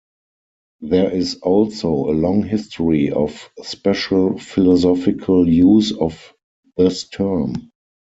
[0.79, 6.33] There is also a long history of special philosophical use of
[6.75, 7.71] this term.